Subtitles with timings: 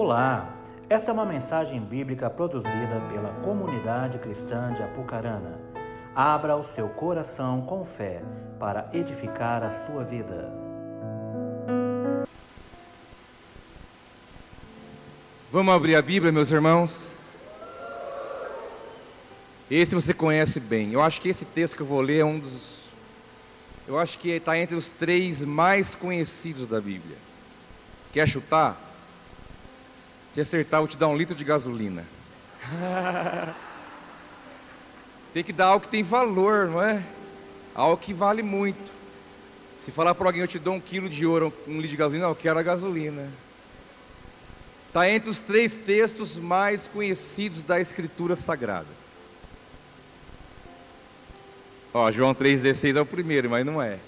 [0.00, 0.54] Olá,
[0.88, 5.58] esta é uma mensagem bíblica produzida pela comunidade cristã de Apucarana.
[6.14, 8.22] Abra o seu coração com fé
[8.60, 10.52] para edificar a sua vida.
[15.50, 17.10] Vamos abrir a Bíblia, meus irmãos?
[19.68, 20.92] Esse você conhece bem.
[20.92, 22.84] Eu acho que esse texto que eu vou ler é um dos.
[23.84, 27.16] Eu acho que está entre os três mais conhecidos da Bíblia.
[28.12, 28.87] Quer chutar?
[30.32, 32.04] Se acertar, eu vou te dar um litro de gasolina.
[35.32, 37.02] tem que dar algo que tem valor, não é?
[37.74, 38.92] Algo que vale muito.
[39.80, 42.24] Se falar para alguém, eu te dou um quilo de ouro, um litro de gasolina,
[42.24, 43.28] não, eu quero a gasolina.
[44.88, 48.98] Está entre os três textos mais conhecidos da Escritura Sagrada.
[51.92, 53.98] Ó, João 3,16 é o primeiro, mas não é.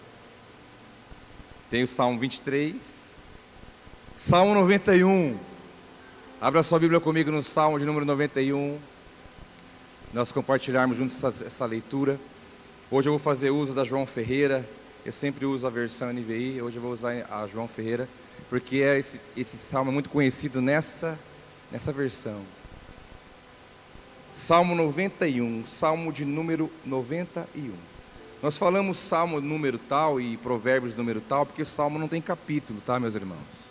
[1.71, 2.75] Tem o Salmo 23.
[4.19, 5.50] Salmo 91.
[6.43, 8.79] Abra sua Bíblia comigo no Salmo de número 91.
[10.11, 12.19] Nós compartilharmos juntos essa, essa leitura.
[12.91, 14.67] Hoje eu vou fazer uso da João Ferreira.
[15.05, 16.63] Eu sempre uso a versão NVI.
[16.63, 18.09] Hoje eu vou usar a João Ferreira.
[18.49, 21.19] Porque é esse, esse salmo é muito conhecido nessa,
[21.71, 22.41] nessa versão.
[24.33, 27.75] Salmo 91, Salmo de número 91.
[28.43, 32.99] Nós falamos Salmo número tal e Provérbios número tal, porque Salmo não tem capítulo, tá,
[32.99, 33.70] meus irmãos?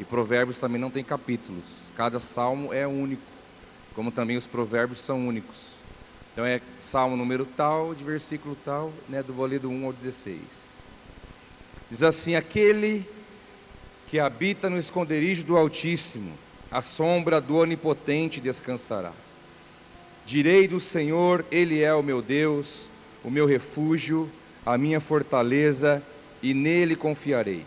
[0.00, 1.62] E Provérbios também não tem capítulos.
[1.94, 3.22] Cada salmo é único,
[3.94, 5.56] como também os provérbios são únicos.
[6.32, 9.92] Então é Salmo número tal, de versículo tal, né, do vou ler do 1 ao
[9.92, 10.40] 16.
[11.90, 13.04] Diz assim: Aquele
[14.06, 16.32] que habita no esconderijo do Altíssimo,
[16.70, 19.12] a sombra do Onipotente descansará.
[20.24, 22.88] Direi do Senhor, Ele é o meu Deus,
[23.22, 24.30] o meu refúgio,
[24.64, 26.02] a minha fortaleza,
[26.42, 27.66] e nele confiarei.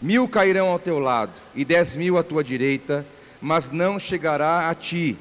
[0.00, 3.04] Mil cairão ao teu lado e dez mil à tua direita,
[3.40, 5.16] mas não chegará a ti.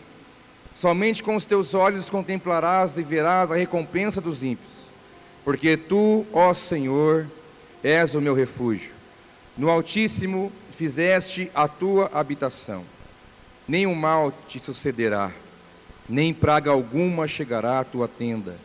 [0.76, 4.74] Somente com os teus olhos contemplarás e verás a recompensa dos ímpios,
[5.44, 7.26] porque tu, ó Senhor,
[7.84, 8.92] és o meu refúgio.
[9.58, 12.84] No Altíssimo fizeste a tua habitação,
[13.68, 15.32] nenhum mal te sucederá
[16.10, 18.56] nem praga alguma chegará à tua tenda,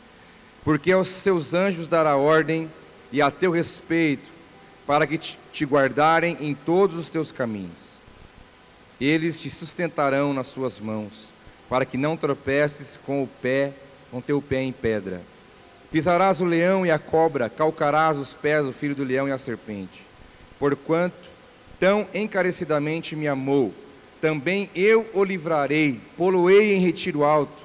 [0.64, 2.70] porque aos seus anjos dará ordem
[3.10, 4.30] e a teu respeito,
[4.86, 7.92] para que te guardarem em todos os teus caminhos.
[9.00, 11.28] Eles te sustentarão nas suas mãos,
[11.68, 13.72] para que não tropeces com o pé,
[14.10, 15.20] com teu pé em pedra.
[15.90, 19.38] Pisarás o leão e a cobra, calcarás os pés do filho do leão e a
[19.38, 20.02] serpente.
[20.58, 21.30] Porquanto
[21.78, 23.74] tão encarecidamente me amou,
[24.20, 27.60] também eu o livrarei, poloei em retiro alto,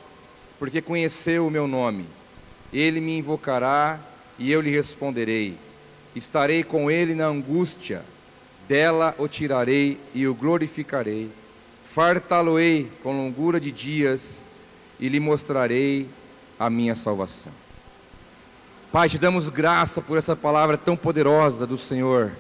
[0.58, 2.06] porque conheceu o meu nome.
[2.74, 4.00] Ele me invocará
[4.40, 5.56] e eu lhe responderei.
[6.18, 8.04] Estarei com ele na angústia,
[8.68, 11.30] dela o tirarei e o glorificarei.
[11.94, 14.42] Fartá-lo-ei com longura de dias
[15.00, 16.08] e lhe mostrarei
[16.60, 17.52] a minha salvação.
[18.92, 22.32] Pai, te damos graça por essa palavra tão poderosa do Senhor.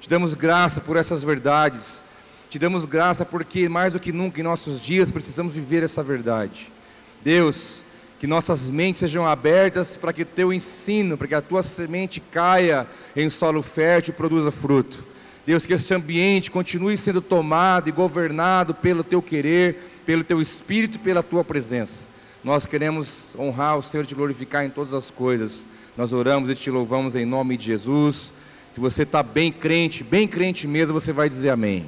[0.00, 2.02] Te damos graça por essas verdades
[2.48, 6.72] te damos graça porque mais do que nunca em nossos dias precisamos viver essa verdade.
[7.22, 7.82] Deus,
[8.18, 12.20] que nossas mentes sejam abertas para que o teu ensino, para que a tua semente
[12.20, 15.04] caia em solo fértil e produza fruto.
[15.46, 20.96] Deus, que este ambiente continue sendo tomado e governado pelo teu querer, pelo teu espírito
[20.96, 22.08] e pela tua presença.
[22.42, 25.64] Nós queremos honrar o Senhor e te glorificar em todas as coisas.
[25.96, 28.32] Nós oramos e te louvamos em nome de Jesus.
[28.74, 31.86] Se você está bem crente, bem crente mesmo, você vai dizer amém.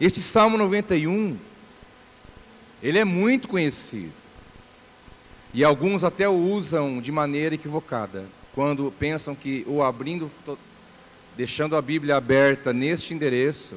[0.00, 1.36] Este Salmo 91,
[2.82, 4.12] ele é muito conhecido.
[5.52, 10.30] E alguns até o usam de maneira equivocada, quando pensam que o abrindo,
[11.36, 13.74] deixando a Bíblia aberta neste endereço,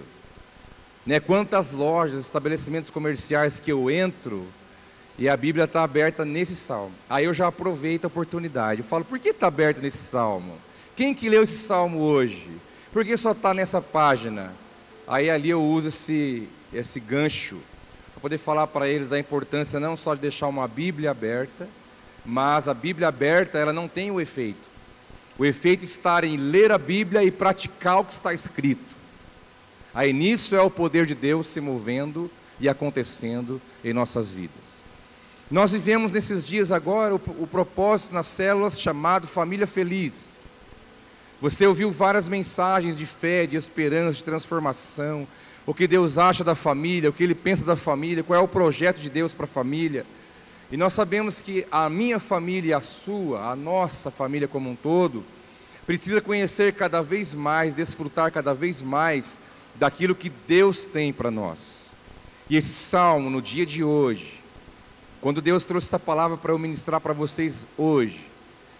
[1.06, 4.48] né, quantas lojas, estabelecimentos comerciais que eu entro
[5.18, 6.94] e a Bíblia está aberta nesse salmo.
[7.10, 8.82] Aí eu já aproveito a oportunidade.
[8.82, 10.58] Eu falo, por que está aberto nesse salmo?
[10.96, 12.48] Quem que leu esse salmo hoje?
[12.92, 14.54] Por que só está nessa página?
[15.08, 17.58] Aí ali eu uso esse, esse gancho
[18.22, 21.68] para poder falar para eles da importância não só de deixar uma Bíblia aberta,
[22.24, 24.70] mas a Bíblia aberta ela não tem o efeito.
[25.40, 28.92] O efeito está em ler a Bíblia e praticar o que está escrito.
[29.92, 32.30] Aí nisso é o poder de Deus se movendo
[32.60, 34.82] e acontecendo em nossas vidas.
[35.50, 40.30] Nós vivemos nesses dias agora o, o propósito nas células chamado Família Feliz.
[41.42, 45.28] Você ouviu várias mensagens de fé, de esperança, de transformação,
[45.66, 48.48] o que Deus acha da família, o que Ele pensa da família, qual é o
[48.48, 50.06] projeto de Deus para a família.
[50.72, 55.24] E nós sabemos que a minha família, a sua, a nossa família como um todo,
[55.86, 59.40] precisa conhecer cada vez mais, desfrutar cada vez mais
[59.76, 61.60] daquilo que Deus tem para nós.
[62.50, 64.42] E esse salmo, no dia de hoje,
[65.22, 68.26] quando Deus trouxe essa palavra para eu ministrar para vocês hoje,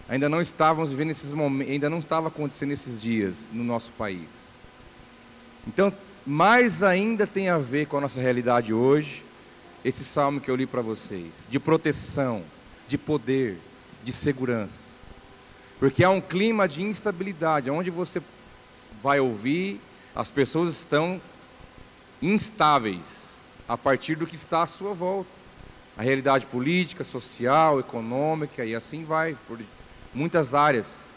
[0.08, 4.28] ainda não estávamos vivendo esses momentos, ainda não estava acontecendo esses dias no nosso país.
[5.66, 5.92] Então,
[6.26, 9.24] mais ainda tem a ver com a nossa realidade hoje,
[9.84, 12.42] esse salmo que eu li para vocês, de proteção,
[12.86, 13.58] de poder,
[14.04, 14.92] de segurança.
[15.78, 18.22] Porque há um clima de instabilidade, onde você
[19.02, 19.80] vai ouvir,
[20.14, 21.20] as pessoas estão
[22.20, 23.22] instáveis
[23.68, 25.30] a partir do que está à sua volta.
[25.96, 29.58] A realidade política, social, econômica e assim vai, por
[30.14, 31.10] muitas áreas.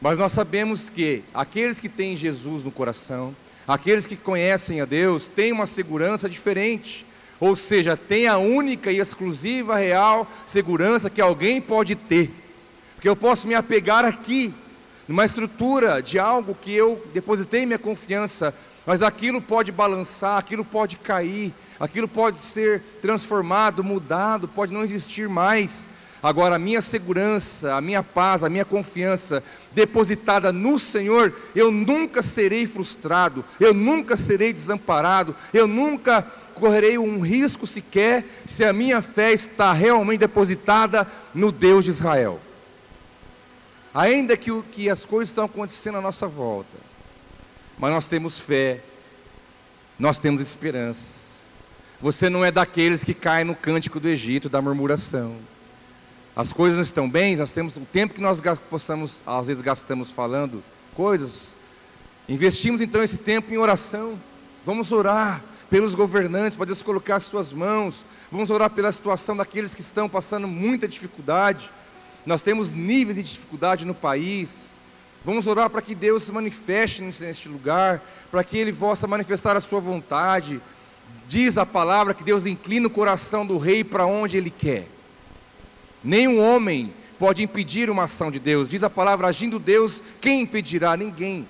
[0.00, 3.34] Mas nós sabemos que aqueles que têm Jesus no coração,
[3.74, 7.06] aqueles que conhecem a Deus, têm uma segurança diferente.
[7.38, 12.30] Ou seja, tem a única e exclusiva real segurança que alguém pode ter.
[12.96, 14.52] Porque eu posso me apegar aqui,
[15.06, 18.52] numa estrutura de algo que eu depositei minha confiança,
[18.84, 25.28] mas aquilo pode balançar, aquilo pode cair, aquilo pode ser transformado, mudado, pode não existir
[25.28, 25.88] mais.
[26.22, 32.22] Agora, a minha segurança, a minha paz, a minha confiança depositada no Senhor, eu nunca
[32.22, 36.22] serei frustrado, eu nunca serei desamparado, eu nunca
[36.54, 42.38] correrei um risco sequer se a minha fé está realmente depositada no Deus de Israel.
[43.94, 46.76] Ainda que, o, que as coisas estão acontecendo à nossa volta,
[47.78, 48.80] mas nós temos fé,
[49.98, 51.20] nós temos esperança.
[51.98, 55.34] Você não é daqueles que caem no cântico do Egito, da murmuração.
[56.40, 58.40] As coisas não estão bem, nós temos o tempo que nós
[58.70, 60.64] possamos, às vezes gastamos falando
[60.96, 61.54] coisas.
[62.26, 64.18] Investimos então esse tempo em oração.
[64.64, 68.06] Vamos orar, pelos governantes, para Deus colocar as suas mãos.
[68.32, 71.70] Vamos orar pela situação daqueles que estão passando muita dificuldade.
[72.24, 74.70] Nós temos níveis de dificuldade no país.
[75.22, 78.00] Vamos orar para que Deus se manifeste neste lugar,
[78.30, 80.58] para que Ele possa manifestar a sua vontade.
[81.28, 84.86] Diz a palavra que Deus inclina o coração do rei para onde Ele quer.
[86.02, 88.68] Nenhum homem pode impedir uma ação de Deus.
[88.68, 90.96] Diz a palavra, agindo Deus, quem impedirá?
[90.96, 91.46] Ninguém.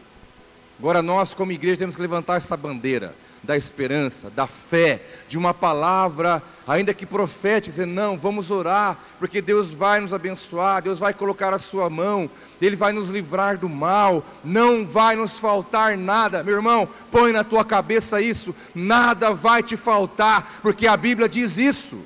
[0.78, 5.54] Agora nós, como igreja, temos que levantar essa bandeira da esperança, da fé, de uma
[5.54, 11.14] palavra, ainda que profética, dizer: não, vamos orar, porque Deus vai nos abençoar, Deus vai
[11.14, 12.30] colocar a sua mão,
[12.60, 16.42] Ele vai nos livrar do mal, não vai nos faltar nada.
[16.42, 21.56] Meu irmão, põe na tua cabeça isso: nada vai te faltar, porque a Bíblia diz
[21.56, 21.98] isso.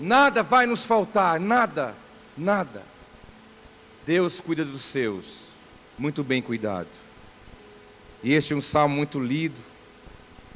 [0.00, 1.94] Nada vai nos faltar, nada,
[2.34, 2.82] nada.
[4.06, 5.26] Deus cuida dos seus,
[5.98, 6.88] muito bem cuidado.
[8.22, 9.60] E este é um salmo muito lido,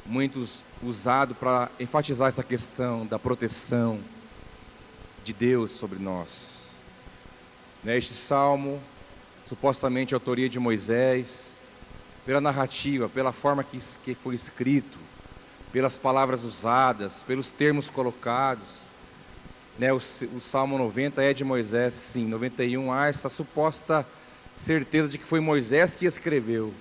[0.03, 0.47] muito
[0.81, 3.99] usado para enfatizar essa questão da proteção
[5.23, 6.27] de Deus sobre nós.
[7.83, 8.81] Neste salmo,
[9.47, 11.59] supostamente autoria de Moisés,
[12.25, 14.97] pela narrativa, pela forma que, que foi escrito,
[15.71, 18.84] pelas palavras usadas, pelos termos colocados.
[19.77, 22.25] Né, o, o Salmo 90 é de Moisés, sim.
[22.27, 24.05] 91 há essa suposta
[24.55, 26.73] certeza de que foi Moisés que escreveu.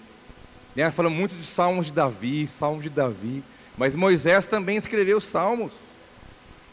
[0.74, 0.90] Né?
[0.90, 3.42] Falamos muito de salmos de Davi, salmos de Davi.
[3.76, 5.72] Mas Moisés também escreveu salmos.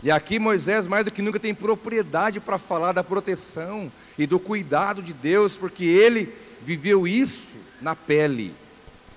[0.04, 4.40] E aqui Moisés, mais do que nunca, tem propriedade para falar da proteção e do
[4.40, 8.54] cuidado de Deus, porque ele viveu isso na pele,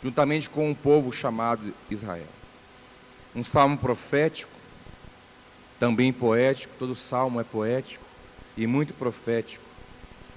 [0.02, 2.26] juntamente com um povo chamado Israel.
[3.34, 4.50] Um salmo profético,
[5.84, 8.02] também poético, todo salmo é poético
[8.56, 9.62] e muito profético,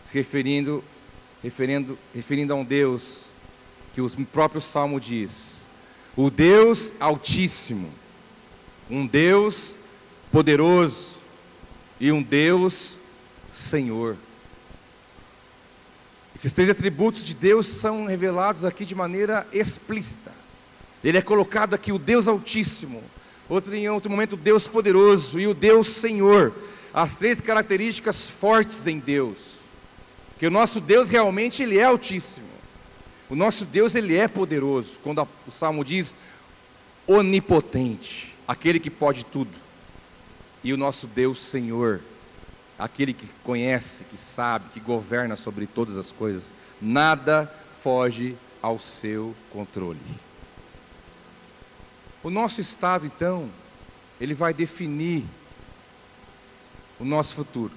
[0.05, 0.83] se referindo,
[1.41, 3.21] referindo, referindo a um Deus
[3.93, 5.61] que o próprio Salmo diz:
[6.17, 7.89] O Deus Altíssimo,
[8.89, 9.77] um Deus
[10.33, 11.15] poderoso
[11.97, 12.97] e um Deus
[13.55, 14.17] Senhor.
[16.37, 20.33] Esses três atributos de Deus são revelados aqui de maneira explícita.
[21.01, 23.01] Ele é colocado aqui o Deus Altíssimo,
[23.49, 26.53] outro em outro momento Deus poderoso e o Deus Senhor.
[26.93, 29.37] As três características fortes em Deus.
[30.37, 32.47] Que o nosso Deus realmente ele é altíssimo.
[33.29, 34.99] O nosso Deus, ele é poderoso.
[35.03, 36.15] Quando o Salmo diz
[37.05, 39.51] onipotente, aquele que pode tudo.
[40.63, 42.01] E o nosso Deus, Senhor,
[42.79, 46.53] aquele que conhece, que sabe, que governa sobre todas as coisas.
[46.81, 47.51] Nada
[47.83, 49.99] foge ao seu controle.
[52.27, 53.49] O nosso estado, então,
[54.19, 55.23] ele vai definir
[56.99, 57.71] o nosso futuro.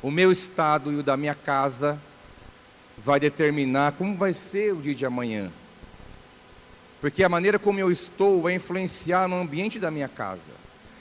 [0.00, 2.00] O meu estado e o da minha casa
[2.96, 5.52] vai determinar como vai ser o dia de amanhã.
[7.02, 10.40] Porque a maneira como eu estou vai influenciar no ambiente da minha casa.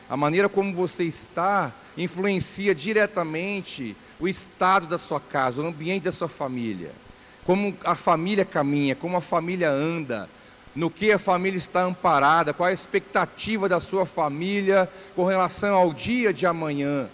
[0.09, 6.11] A maneira como você está influencia diretamente o estado da sua casa, o ambiente da
[6.11, 6.91] sua família.
[7.45, 10.27] Como a família caminha, como a família anda,
[10.79, 15.91] no que a família está amparada, qual a expectativa da sua família com relação ao
[15.91, 17.09] dia de amanhã.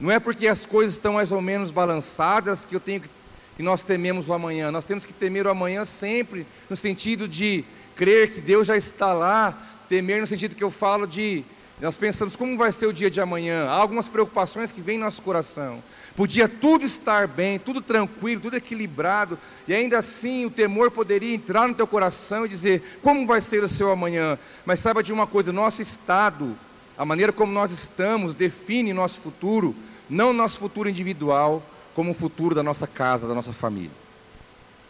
[0.00, 3.84] Não é porque as coisas estão mais ou menos balançadas que eu tenho que nós
[3.84, 4.72] tememos o amanhã.
[4.72, 7.64] Nós temos que temer o amanhã sempre no sentido de
[7.94, 9.56] crer que Deus já está lá,
[9.88, 11.44] temer no sentido que eu falo de
[11.80, 13.64] nós pensamos como vai ser o dia de amanhã.
[13.64, 15.82] Há algumas preocupações que vêm no nosso coração.
[16.14, 21.66] Podia tudo estar bem, tudo tranquilo, tudo equilibrado, e ainda assim o temor poderia entrar
[21.66, 24.38] no teu coração e dizer: como vai ser o seu amanhã?
[24.66, 26.54] Mas saiba de uma coisa: nosso estado,
[26.98, 29.74] a maneira como nós estamos, define nosso futuro,
[30.08, 31.62] não nosso futuro individual,
[31.94, 33.90] como o futuro da nossa casa, da nossa família.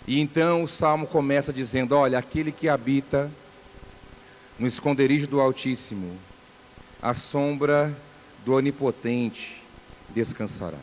[0.09, 3.31] E então o salmo começa dizendo: Olha, aquele que habita
[4.59, 6.19] no esconderijo do Altíssimo,
[7.03, 7.97] a sombra
[8.45, 9.63] do Onipotente
[10.11, 10.79] descansará.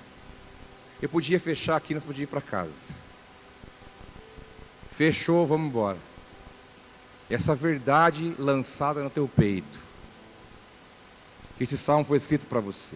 [1.02, 2.74] Eu podia fechar aqui, nós podíamos ir para casa.
[4.92, 5.98] Fechou, vamos embora.
[7.30, 9.80] Essa verdade lançada no teu peito.
[11.60, 12.96] Esse salmo foi escrito para você.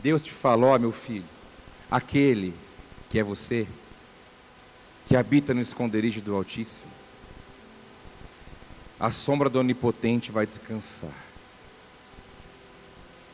[0.00, 1.28] Deus te falou, meu filho,
[1.90, 2.54] aquele
[3.10, 3.66] que é você,
[5.06, 6.90] que habita no esconderijo do Altíssimo,
[8.98, 11.29] a sombra do Onipotente vai descansar.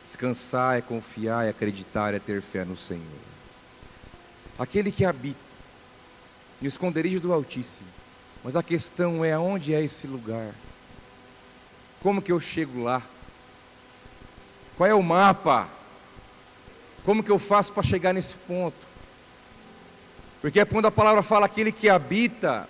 [0.07, 3.03] Descansar é confiar, é acreditar, é ter fé no Senhor.
[4.57, 5.37] Aquele que habita
[6.61, 7.89] no esconderijo do Altíssimo.
[8.41, 10.53] Mas a questão é aonde é esse lugar?
[12.01, 13.01] Como que eu chego lá?
[14.77, 15.67] Qual é o mapa?
[17.03, 18.87] Como que eu faço para chegar nesse ponto?
[20.41, 22.67] Porque quando a palavra fala aquele que habita,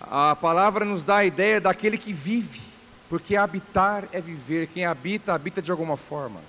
[0.00, 2.60] a palavra nos dá a ideia daquele que vive.
[3.08, 6.40] Porque habitar é viver, quem habita, habita de alguma forma.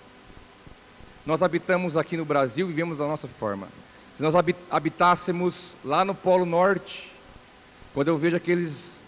[1.25, 3.67] Nós habitamos aqui no Brasil, vivemos da nossa forma.
[4.15, 4.33] Se nós
[4.69, 7.11] habitássemos lá no Polo Norte,
[7.93, 9.03] quando eu vejo aqueles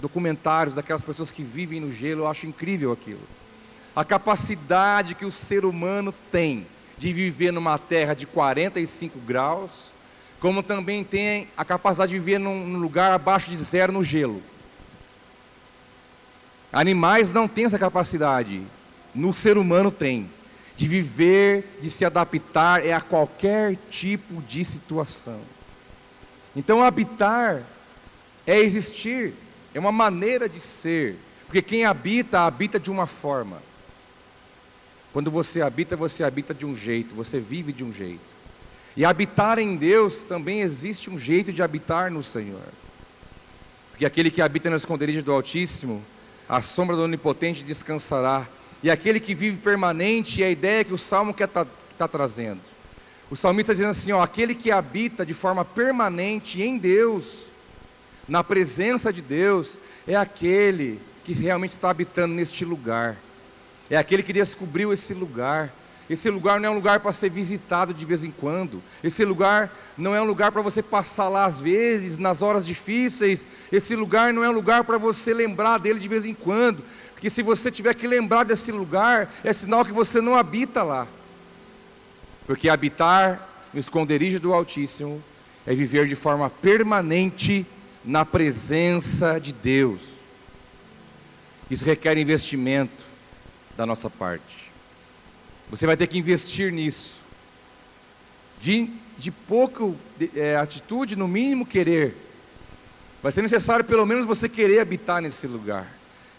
[0.00, 3.22] documentários daquelas pessoas que vivem no gelo, eu acho incrível aquilo.
[3.94, 6.66] A capacidade que o ser humano tem
[6.98, 9.90] de viver numa terra de 45 graus,
[10.40, 14.42] como também tem a capacidade de viver num lugar abaixo de zero no gelo.
[16.72, 18.62] Animais não têm essa capacidade,
[19.14, 20.30] no ser humano tem,
[20.74, 25.40] de viver, de se adaptar é a qualquer tipo de situação.
[26.56, 27.62] Então, habitar
[28.46, 29.34] é existir,
[29.74, 33.62] é uma maneira de ser, porque quem habita, habita de uma forma.
[35.12, 38.32] Quando você habita, você habita de um jeito, você vive de um jeito.
[38.96, 42.64] E habitar em Deus também existe um jeito de habitar no Senhor.
[43.90, 46.02] Porque aquele que habita no esconderijo do Altíssimo,
[46.48, 48.46] a sombra do Onipotente descansará.
[48.82, 52.60] E aquele que vive permanente, é a ideia que o Salmo quer tá, tá trazendo.
[53.30, 57.46] O salmista está dizendo assim: ó, aquele que habita de forma permanente em Deus,
[58.28, 63.16] na presença de Deus, é aquele que realmente está habitando neste lugar.
[63.88, 65.72] É aquele que descobriu esse lugar.
[66.12, 68.82] Esse lugar não é um lugar para ser visitado de vez em quando.
[69.02, 73.46] Esse lugar não é um lugar para você passar lá às vezes, nas horas difíceis.
[73.72, 76.84] Esse lugar não é um lugar para você lembrar dele de vez em quando.
[77.14, 81.08] Porque se você tiver que lembrar desse lugar, é sinal que você não habita lá.
[82.46, 85.22] Porque habitar no esconderijo do Altíssimo
[85.66, 87.64] é viver de forma permanente
[88.04, 90.00] na presença de Deus.
[91.70, 93.02] Isso requer investimento
[93.78, 94.61] da nossa parte.
[95.72, 97.14] Você vai ter que investir nisso.
[98.60, 102.14] De, de pouco de, é, atitude, no mínimo querer.
[103.22, 105.86] Vai ser necessário pelo menos você querer habitar nesse lugar.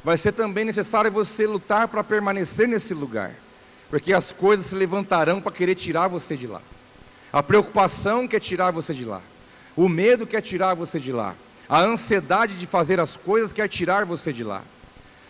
[0.03, 3.33] Vai ser também necessário você lutar para permanecer nesse lugar.
[3.89, 6.61] Porque as coisas se levantarão para querer tirar você de lá.
[7.31, 9.21] A preocupação quer tirar você de lá.
[9.75, 11.35] O medo quer tirar você de lá.
[11.67, 14.61] A ansiedade de fazer as coisas quer tirar você de lá.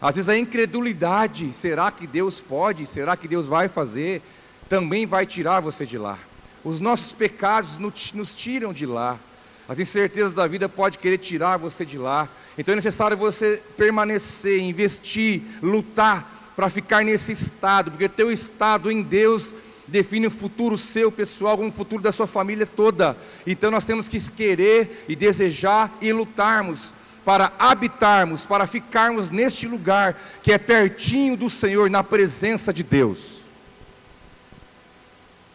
[0.04, 2.86] Às vezes a incredulidade, será que Deus pode?
[2.86, 4.22] Será que Deus vai fazer?
[4.68, 6.20] Também vai tirar você de lá.
[6.62, 9.18] Os nossos pecados nos tiram de lá.
[9.66, 12.28] As incertezas da vida podem querer tirar você de lá.
[12.58, 19.02] Então é necessário você permanecer, investir, lutar para ficar nesse estado, porque teu estado em
[19.02, 19.54] Deus
[19.88, 23.16] define o futuro seu pessoal, como o futuro da sua família toda.
[23.48, 30.20] Então nós temos que querer e desejar e lutarmos para habitarmos, para ficarmos neste lugar
[30.42, 33.20] que é pertinho do Senhor, na presença de Deus.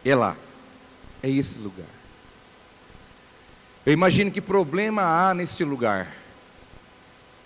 [0.03, 0.35] É lá,
[1.21, 1.85] é esse lugar.
[3.85, 6.15] Eu imagino que problema há neste lugar.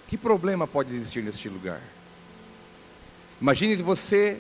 [0.08, 1.82] Que problema pode existir neste lugar?
[3.42, 4.40] Imagine você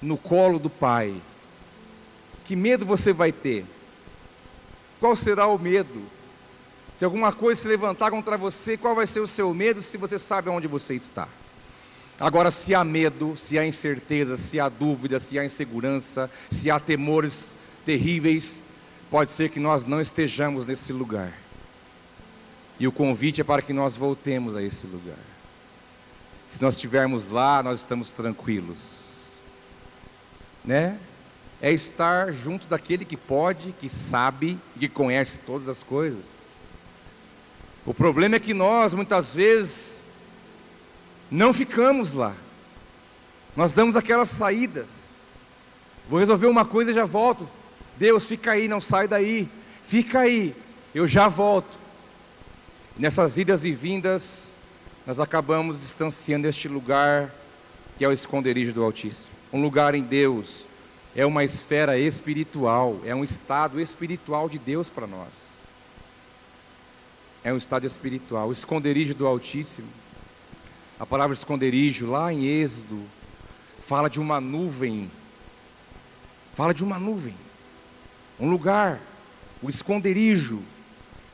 [0.00, 1.14] no colo do Pai.
[2.44, 3.64] Que medo você vai ter?
[5.00, 6.02] Qual será o medo?
[6.96, 10.18] Se alguma coisa se levantar contra você, qual vai ser o seu medo se você
[10.18, 11.28] sabe onde você está?
[12.20, 16.78] Agora, se há medo, se há incerteza, se há dúvida, se há insegurança, se há
[16.78, 18.62] temores terríveis,
[19.10, 21.32] pode ser que nós não estejamos nesse lugar.
[22.78, 25.18] E o convite é para que nós voltemos a esse lugar.
[26.52, 28.78] Se nós estivermos lá, nós estamos tranquilos.
[30.64, 30.96] Né?
[31.60, 36.33] É estar junto daquele que pode, que sabe e que conhece todas as coisas.
[37.86, 40.04] O problema é que nós, muitas vezes,
[41.30, 42.34] não ficamos lá.
[43.54, 44.86] Nós damos aquelas saídas.
[46.08, 47.48] Vou resolver uma coisa e já volto.
[47.96, 49.48] Deus, fica aí, não sai daí.
[49.82, 50.56] Fica aí,
[50.94, 51.76] eu já volto.
[52.96, 54.52] Nessas idas e vindas,
[55.06, 57.34] nós acabamos distanciando este lugar
[57.98, 59.28] que é o esconderijo do Altíssimo.
[59.52, 60.66] Um lugar em Deus,
[61.14, 65.53] é uma esfera espiritual, é um estado espiritual de Deus para nós
[67.44, 68.48] é um estado espiritual.
[68.48, 69.86] O esconderijo do Altíssimo.
[70.98, 73.02] A palavra esconderijo, lá em Êxodo,
[73.86, 75.10] fala de uma nuvem.
[76.54, 77.34] Fala de uma nuvem.
[78.40, 78.98] Um lugar.
[79.62, 80.62] O esconderijo.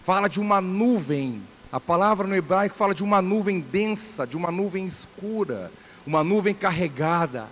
[0.04, 1.40] Fala de uma nuvem.
[1.70, 5.70] A palavra no hebraico fala de uma nuvem densa, de uma nuvem escura,
[6.04, 7.46] uma nuvem carregada.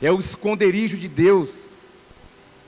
[0.00, 1.56] É o esconderijo de Deus.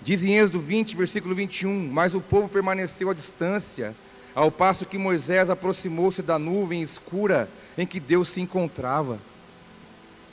[0.03, 3.95] Diz em Êxodo 20, versículo 21: Mas o povo permaneceu à distância
[4.35, 9.19] ao passo que Moisés aproximou-se da nuvem escura em que Deus se encontrava.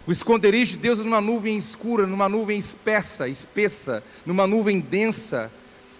[0.07, 5.51] O esconderijo de Deus numa nuvem escura, numa nuvem espessa, espessa, numa nuvem densa.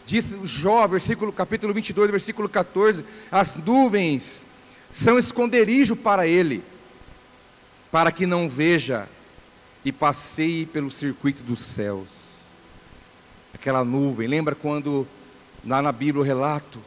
[0.05, 4.45] Diz Jó, versículo, capítulo 22, versículo 14: As nuvens
[4.89, 6.63] são esconderijo para ele,
[7.91, 9.07] para que não veja
[9.85, 12.07] e passeie pelo circuito dos céus.
[13.53, 15.07] Aquela nuvem, lembra quando
[15.65, 16.79] lá na Bíblia o relato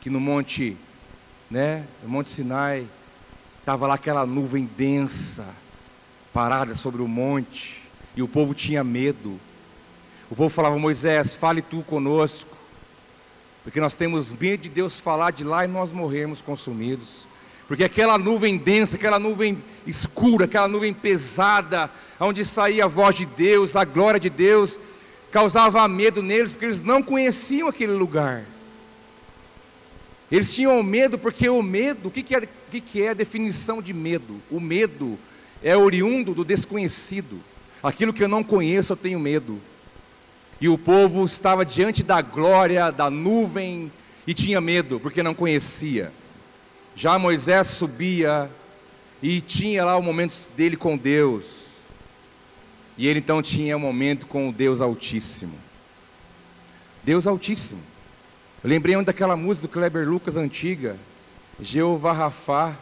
[0.00, 0.76] que no monte,
[1.50, 2.86] né, no monte Sinai,
[3.58, 5.46] estava lá aquela nuvem densa,
[6.32, 7.82] parada sobre o monte,
[8.16, 9.38] e o povo tinha medo.
[10.30, 12.56] O povo falava, Moisés, fale tu conosco,
[13.62, 17.26] porque nós temos medo de Deus falar de lá e nós morrermos consumidos.
[17.66, 23.26] Porque aquela nuvem densa, aquela nuvem escura, aquela nuvem pesada, onde saía a voz de
[23.26, 24.78] Deus, a glória de Deus,
[25.30, 28.44] causava medo neles, porque eles não conheciam aquele lugar.
[30.30, 33.80] Eles tinham medo porque o medo, o que, que, é, que, que é a definição
[33.80, 34.40] de medo?
[34.50, 35.18] O medo
[35.62, 37.40] é oriundo do desconhecido.
[37.82, 39.58] Aquilo que eu não conheço, eu tenho medo.
[40.60, 43.90] E o povo estava diante da glória, da nuvem,
[44.26, 46.12] e tinha medo, porque não conhecia.
[46.94, 48.50] Já Moisés subia
[49.22, 51.44] e tinha lá o momento dele com Deus.
[52.98, 55.54] E ele então tinha o um momento com o Deus Altíssimo.
[57.02, 57.80] Deus Altíssimo.
[58.62, 60.96] Eu lembrei onde daquela música do Kleber Lucas antiga,
[61.60, 62.74] Jeová Rafá.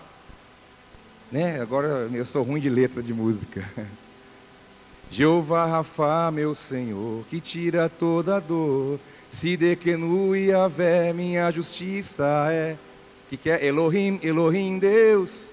[1.31, 1.61] Né?
[1.61, 3.63] Agora eu sou ruim de letra de música.
[5.11, 8.99] Jeová Rafá, meu Senhor, que tira toda dor.
[9.29, 12.79] Se dequenue a vé, minha justiça é.
[13.29, 13.67] Que que é?
[13.67, 15.51] Elohim, Elohim, Deus.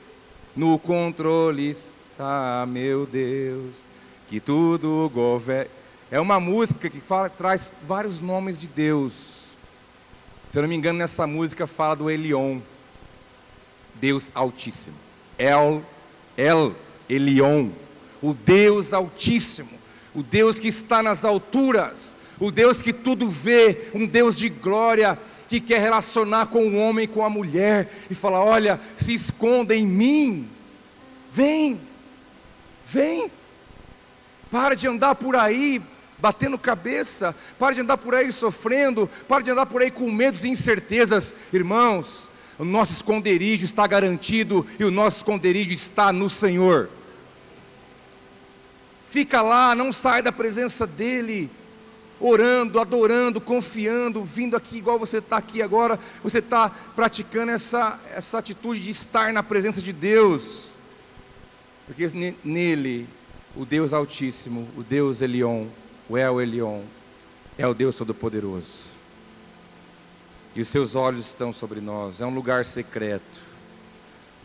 [0.55, 3.75] No controle está, meu Deus.
[4.29, 5.69] Que tudo governa.
[6.09, 9.32] É uma música que fala, traz vários nomes de Deus
[10.53, 12.59] se eu não me engano, nessa música fala do Elion,
[13.95, 14.95] Deus Altíssimo.
[15.35, 15.81] El,
[16.37, 16.75] El,
[17.09, 17.69] Elion,
[18.21, 19.71] o Deus Altíssimo,
[20.13, 25.17] o Deus que está nas alturas, o Deus que tudo vê, um Deus de glória,
[25.49, 29.87] que quer relacionar com o homem com a mulher, e falar: olha, se esconda em
[29.87, 30.47] mim,
[31.33, 31.81] vem,
[32.85, 33.31] vem,
[34.51, 35.81] para de andar por aí
[36.23, 40.45] batendo cabeça, pare de andar por aí sofrendo, pare de andar por aí com medos
[40.45, 41.35] e incertezas.
[41.51, 46.89] Irmãos, o nosso esconderijo está garantido e o nosso esconderijo está no Senhor.
[49.09, 51.51] Fica lá, não sai da presença dEle,
[52.21, 58.37] orando, adorando, confiando, vindo aqui igual você está aqui agora, você está praticando essa, essa
[58.37, 60.67] atitude de estar na presença de Deus,
[61.85, 62.09] porque
[62.45, 63.09] nele,
[63.57, 65.67] o Deus Altíssimo, o Deus Elion,
[66.09, 66.81] o El Elion
[67.57, 68.93] é o Deus Todo-Poderoso.
[70.55, 72.21] E os seus olhos estão sobre nós.
[72.21, 73.41] É um lugar secreto.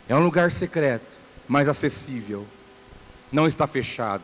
[0.08, 2.46] É um lugar secreto, mas acessível.
[3.30, 4.22] Não está fechado.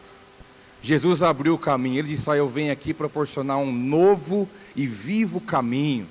[0.83, 1.99] Jesus abriu o caminho.
[1.99, 6.07] Ele disse: ah, Eu venho aqui proporcionar um novo e vivo caminho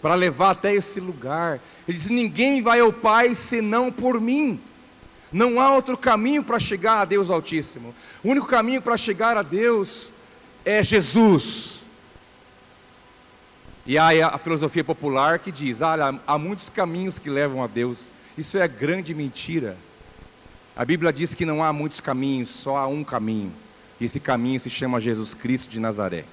[0.00, 1.60] para levar até esse lugar.
[1.86, 4.60] Ele disse: Ninguém vai ao Pai senão por mim.
[5.32, 7.94] Não há outro caminho para chegar a Deus Altíssimo.
[8.22, 10.12] O único caminho para chegar a Deus
[10.64, 11.78] é Jesus.
[13.86, 18.10] E há a filosofia popular que diz: olha, há muitos caminhos que levam a Deus.
[18.36, 19.76] Isso é grande mentira.
[20.76, 23.52] A Bíblia diz que não há muitos caminhos, só há um caminho.
[24.00, 26.24] E esse caminho se chama Jesus Cristo de Nazaré.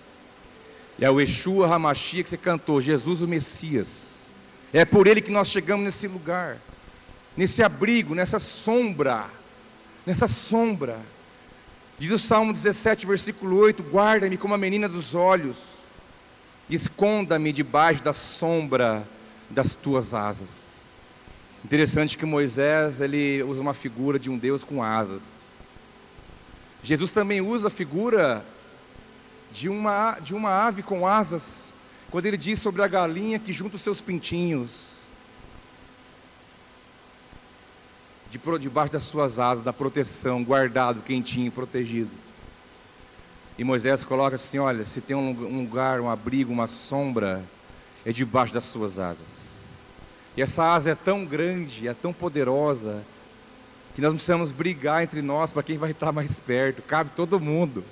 [1.00, 4.16] E é o Yeshua Hamashia que você cantou, Jesus o Messias.
[4.72, 6.60] É por ele que nós chegamos nesse lugar
[7.36, 9.26] nesse abrigo, nessa sombra,
[10.06, 11.00] nessa sombra.
[11.98, 15.56] Diz o Salmo 17, versículo 8: Guarda-me como a menina dos olhos,
[16.70, 19.08] esconda-me debaixo da sombra
[19.50, 20.66] das tuas asas.
[21.64, 25.22] Interessante que Moisés ele usa uma figura de um Deus com asas.
[26.84, 28.46] Jesus também usa a figura
[29.54, 31.74] de uma, de uma ave com asas,
[32.12, 34.95] quando ele diz sobre a galinha que junta os seus pintinhos.
[38.38, 42.12] De, debaixo das suas asas, da proteção, guardado, quentinho, protegido.
[43.58, 47.44] E Moisés coloca assim: olha, se tem um lugar, um abrigo, uma sombra,
[48.06, 49.46] é debaixo das suas asas.
[50.36, 53.02] E essa asa é tão grande, é tão poderosa,
[53.94, 56.82] que nós precisamos brigar entre nós para quem vai estar mais perto.
[56.82, 57.84] Cabe todo mundo.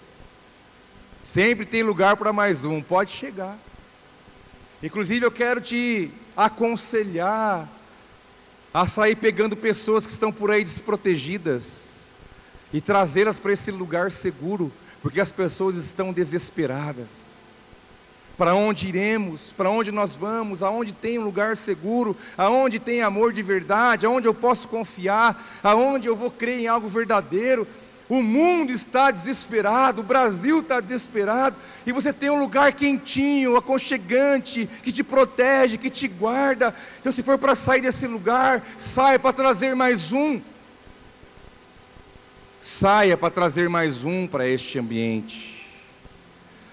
[1.23, 3.57] Sempre tem lugar para mais um, pode chegar.
[4.81, 7.69] Inclusive, eu quero te aconselhar
[8.73, 11.83] a sair pegando pessoas que estão por aí desprotegidas
[12.73, 17.07] e trazê-las para esse lugar seguro, porque as pessoas estão desesperadas.
[18.35, 19.51] Para onde iremos?
[19.51, 20.63] Para onde nós vamos?
[20.63, 22.17] Aonde tem um lugar seguro?
[22.35, 24.07] Aonde tem amor de verdade?
[24.07, 25.59] Aonde eu posso confiar?
[25.61, 27.67] Aonde eu vou crer em algo verdadeiro?
[28.09, 34.69] O mundo está desesperado, o Brasil está desesperado, e você tem um lugar quentinho, aconchegante,
[34.83, 36.75] que te protege, que te guarda.
[36.99, 40.41] Então, se for para sair desse lugar, saia para trazer mais um.
[42.61, 45.65] Saia para trazer mais um para este ambiente.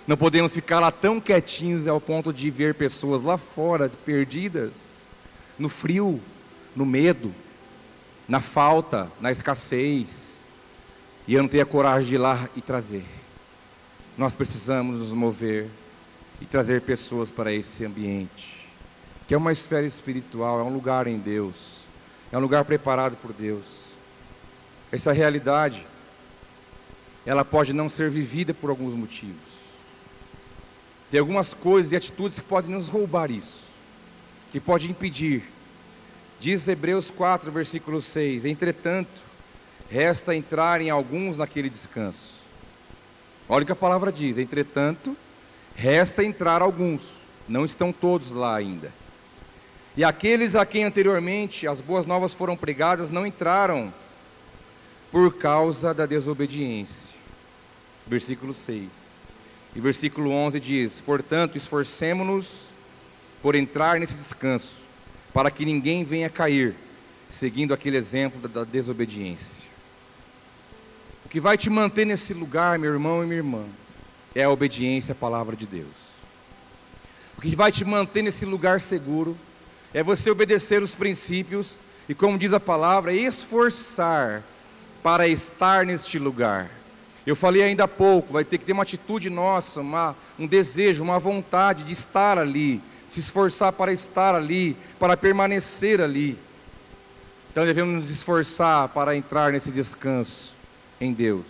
[0.06, 4.72] Não podemos ficar lá tão quietinhos ao ponto de ver pessoas lá fora perdidas,
[5.56, 6.20] no frio,
[6.74, 7.32] no medo,
[8.28, 10.29] na falta, na escassez
[11.30, 13.04] e eu não tenho a coragem de ir lá e trazer.
[14.18, 15.68] Nós precisamos nos mover
[16.40, 18.66] e trazer pessoas para esse ambiente,
[19.28, 21.54] que é uma esfera espiritual, é um lugar em Deus,
[22.32, 23.62] é um lugar preparado por Deus.
[24.90, 25.86] Essa realidade,
[27.24, 29.36] ela pode não ser vivida por alguns motivos.
[31.12, 33.60] Tem algumas coisas e atitudes que podem nos roubar isso,
[34.50, 35.44] que pode impedir.
[36.40, 39.29] Diz Hebreus 4, versículo 6: Entretanto,
[39.90, 42.30] resta entrar em alguns naquele descanso.
[43.48, 45.16] Olha o que a palavra diz: entretanto,
[45.74, 47.02] resta entrar alguns,
[47.48, 48.92] não estão todos lá ainda.
[49.96, 53.92] E aqueles a quem anteriormente as boas novas foram pregadas não entraram
[55.10, 57.10] por causa da desobediência.
[58.06, 58.88] Versículo 6.
[59.74, 62.70] E versículo 11 diz: Portanto, esforcemo-nos
[63.42, 64.74] por entrar nesse descanso,
[65.34, 66.76] para que ninguém venha cair,
[67.30, 69.69] seguindo aquele exemplo da desobediência
[71.30, 73.64] que vai te manter nesse lugar, meu irmão e minha irmã,
[74.34, 75.86] é a obediência à palavra de Deus.
[77.38, 79.38] O que vai te manter nesse lugar seguro
[79.94, 81.76] é você obedecer os princípios
[82.08, 84.42] e, como diz a palavra, esforçar
[85.04, 86.68] para estar neste lugar.
[87.24, 91.00] Eu falei ainda há pouco, vai ter que ter uma atitude nossa, uma, um desejo,
[91.00, 96.36] uma vontade de estar ali, se esforçar para estar ali, para permanecer ali.
[97.52, 100.59] Então devemos nos esforçar para entrar nesse descanso
[101.00, 101.46] em Deus,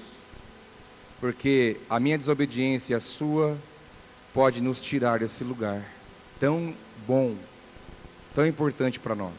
[1.20, 3.58] porque a minha desobediência e a sua
[4.32, 5.84] pode nos tirar desse lugar
[6.38, 6.74] tão
[7.06, 7.34] bom,
[8.34, 9.34] tão importante para nós.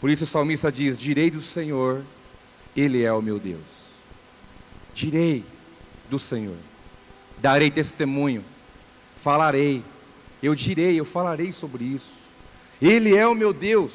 [0.00, 2.02] Por isso o salmista diz: Direi do Senhor,
[2.76, 3.62] Ele é o meu Deus.
[4.94, 5.44] Direi
[6.10, 6.56] do Senhor,
[7.38, 8.44] darei testemunho,
[9.22, 9.82] falarei,
[10.42, 12.12] eu direi, eu falarei sobre isso.
[12.80, 13.92] Ele é o meu Deus.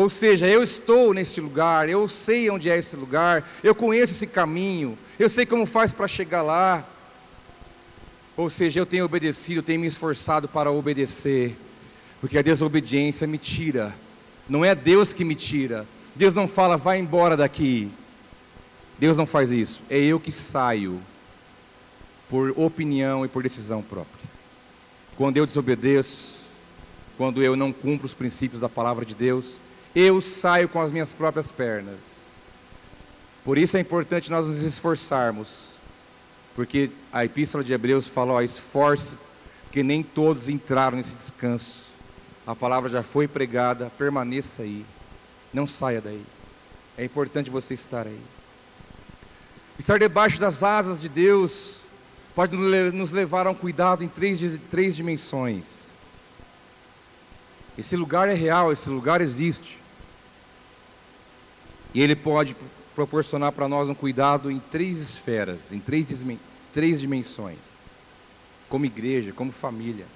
[0.00, 4.26] Ou seja, eu estou nesse lugar, eu sei onde é esse lugar, eu conheço esse
[4.26, 6.82] caminho, eu sei como faz para chegar lá.
[8.34, 11.54] Ou seja, eu tenho obedecido, eu tenho me esforçado para obedecer,
[12.18, 13.94] porque a desobediência me tira,
[14.48, 15.86] não é Deus que me tira.
[16.16, 17.90] Deus não fala, vai embora daqui.
[18.98, 20.98] Deus não faz isso, é eu que saio,
[22.26, 24.30] por opinião e por decisão própria.
[25.14, 26.38] Quando eu desobedeço,
[27.18, 29.56] quando eu não cumpro os princípios da palavra de Deus,
[29.94, 31.98] Eu saio com as minhas próprias pernas.
[33.44, 35.70] Por isso é importante nós nos esforçarmos.
[36.54, 39.16] Porque a epístola de Hebreus fala: esforce,
[39.64, 41.86] porque nem todos entraram nesse descanso.
[42.46, 44.84] A palavra já foi pregada, permaneça aí.
[45.52, 46.22] Não saia daí.
[46.96, 48.20] É importante você estar aí.
[49.78, 51.76] Estar debaixo das asas de Deus
[52.34, 55.64] pode nos levar a um cuidado em três, três dimensões.
[57.76, 59.79] Esse lugar é real, esse lugar existe.
[61.92, 62.56] E ele pode
[62.94, 66.06] proporcionar para nós um cuidado em três esferas, em três,
[66.72, 67.58] três dimensões.
[68.68, 70.06] Como igreja, como família.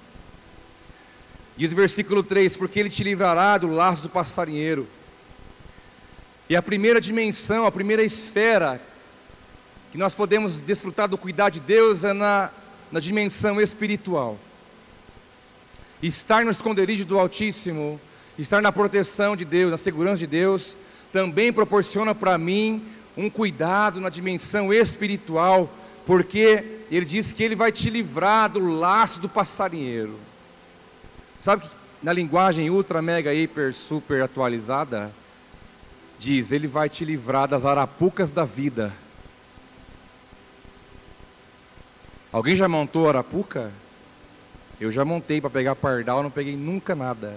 [1.57, 4.87] Diz o versículo 3: Porque ele te livrará do laço do passarinheiro.
[6.49, 8.81] E a primeira dimensão, a primeira esfera
[9.91, 12.51] que nós podemos desfrutar do cuidado de Deus é na,
[12.91, 14.39] na dimensão espiritual.
[16.03, 18.01] Estar no esconderijo do Altíssimo,
[18.39, 20.77] estar na proteção de Deus, na segurança de Deus,
[21.14, 22.85] também proporciona para mim
[23.16, 25.72] um cuidado na dimensão espiritual,
[26.05, 30.18] porque ele diz que ele vai te livrar do laço do passarinheiro.
[31.38, 31.68] Sabe que
[32.03, 35.12] na linguagem ultra, mega, hiper, super atualizada,
[36.18, 38.92] diz: Ele vai te livrar das arapucas da vida.
[42.33, 43.70] Alguém já montou arapuca?
[44.81, 47.37] Eu já montei para pegar pardal, não peguei nunca nada.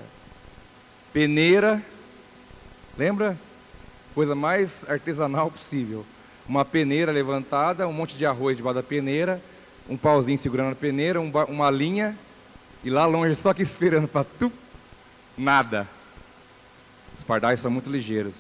[1.14, 1.80] Peneira,
[2.98, 3.38] lembra?
[4.18, 6.04] Coisa mais artesanal possível.
[6.50, 9.40] Uma peneira levantada, um monte de arroz debaixo da peneira,
[9.88, 12.18] um pauzinho segurando a peneira, um, uma linha,
[12.84, 14.52] e lá longe só que esperando para tu,
[15.38, 15.88] nada.
[17.16, 18.34] Os pardais são muito ligeiros.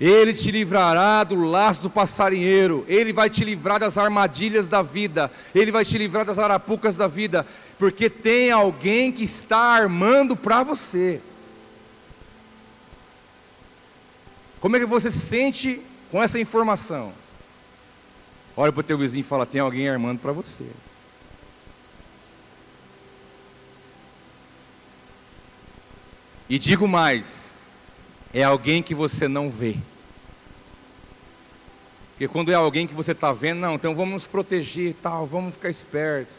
[0.00, 5.30] Ele te livrará do laço do passarinheiro, Ele vai te livrar das armadilhas da vida,
[5.54, 7.46] Ele vai te livrar das arapucas da vida,
[7.78, 11.20] porque tem alguém que está armando para você.
[14.62, 17.12] Como é que você se sente com essa informação?
[18.56, 20.64] Olha para o teu vizinho e fala: tem alguém armando para você.
[26.48, 27.50] E digo mais:
[28.32, 29.76] é alguém que você não vê.
[32.10, 35.26] Porque quando é alguém que você está vendo, não, então vamos nos proteger e tal,
[35.26, 36.34] vamos ficar esperto.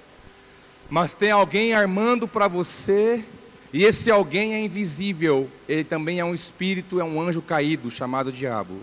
[0.89, 3.25] Mas tem alguém armando para você
[3.73, 8.31] e esse alguém é invisível, ele também é um espírito, é um anjo caído, chamado
[8.31, 8.75] diabo.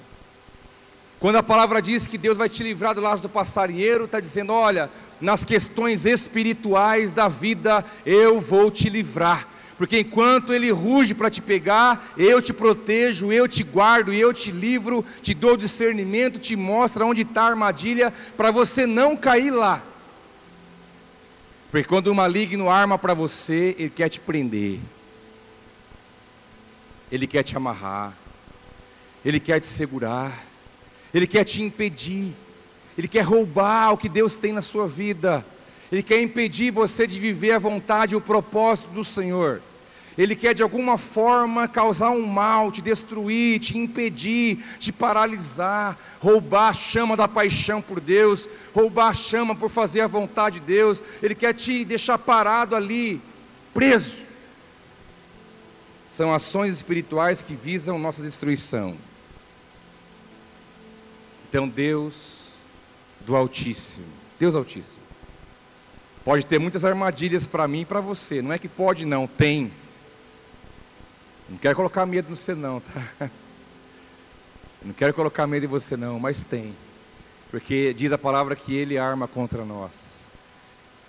[1.20, 4.53] Quando a palavra diz que Deus vai te livrar do laço do passarinheiro, está dizendo:
[4.53, 9.46] olha, nas questões espirituais da vida, eu vou te livrar.
[9.79, 14.50] Porque enquanto ele ruge para te pegar, eu te protejo, eu te guardo, eu te
[14.50, 19.83] livro, te dou discernimento, te mostro onde está a armadilha, para você não cair lá.
[21.70, 24.80] Porque quando o maligno arma para você, ele quer te prender.
[27.11, 28.16] Ele quer te amarrar.
[29.24, 30.44] Ele quer te segurar.
[31.14, 32.33] Ele quer te impedir.
[32.98, 35.44] Ele quer roubar o que Deus tem na sua vida.
[35.92, 39.62] Ele quer impedir você de viver a vontade e o propósito do Senhor.
[40.20, 46.68] Ele quer de alguma forma causar um mal, te destruir, te impedir, te paralisar, roubar
[46.68, 51.02] a chama da paixão por Deus, roubar a chama por fazer a vontade de Deus.
[51.22, 53.18] Ele quer te deixar parado ali,
[53.72, 54.16] preso.
[56.12, 58.98] São ações espirituais que visam nossa destruição.
[61.48, 62.50] Então, Deus
[63.20, 64.04] do Altíssimo,
[64.38, 65.00] Deus Altíssimo,
[66.22, 68.42] pode ter muitas armadilhas para mim e para você.
[68.42, 69.72] Não é que pode, não, tem.
[71.51, 73.29] Não quero colocar medo no você não, tá?
[74.83, 76.75] Não quero colocar medo em você não, mas tem.
[77.51, 79.91] Porque diz a palavra que ele arma contra nós.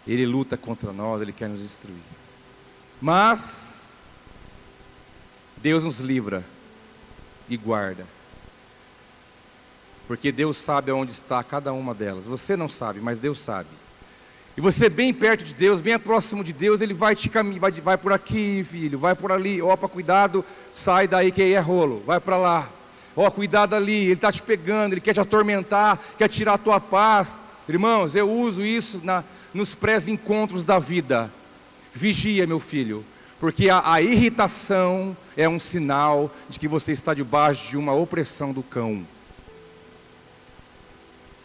[0.05, 2.01] Ele luta contra nós, ele quer nos destruir.
[2.99, 3.83] Mas
[5.55, 6.43] Deus nos livra
[7.47, 8.05] e guarda.
[10.05, 12.25] Porque Deus sabe onde está cada uma delas.
[12.25, 13.69] Você não sabe, mas Deus sabe.
[14.57, 17.71] E você bem perto de Deus, bem próximo de Deus, Ele vai te caminhar, vai,
[17.71, 22.03] vai por aqui, filho, vai por ali, opa, cuidado, sai daí que aí é rolo,
[22.05, 22.69] vai para lá.
[23.15, 26.79] Ó, cuidado ali, Ele está te pegando, Ele quer te atormentar, quer tirar a tua
[26.79, 27.39] paz.
[27.67, 31.31] Irmãos, eu uso isso na, nos pré-encontros da vida.
[31.93, 33.05] Vigia, meu filho,
[33.39, 38.51] porque a, a irritação é um sinal de que você está debaixo de uma opressão
[38.51, 39.05] do cão.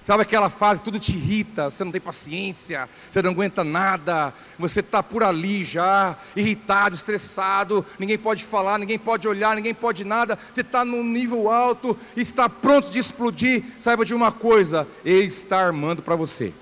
[0.07, 4.79] Sabe aquela fase, tudo te irrita, você não tem paciência, você não aguenta nada, você
[4.79, 10.39] está por ali já, irritado, estressado, ninguém pode falar, ninguém pode olhar, ninguém pode nada,
[10.55, 13.65] você está num nível alto, está pronto de explodir.
[13.81, 16.53] Saiba de uma coisa, Ele está armando para você.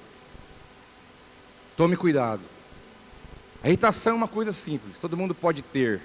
[1.77, 2.41] Tome cuidado.
[3.63, 6.01] A irritação é uma coisa simples, todo mundo pode ter.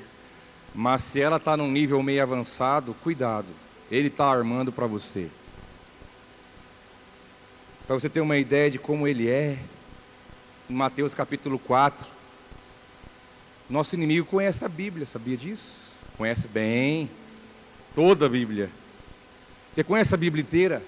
[0.76, 3.48] Mas se ela está num nível meio avançado, cuidado,
[3.90, 5.30] ele está armando para você.
[7.90, 9.58] Para você ter uma ideia de como ele é,
[10.70, 12.06] em Mateus capítulo 4,
[13.68, 15.74] nosso inimigo conhece a Bíblia, sabia disso?
[16.16, 17.10] Conhece bem,
[17.96, 18.70] toda a Bíblia.
[19.72, 20.84] Você conhece a Bíblia inteira?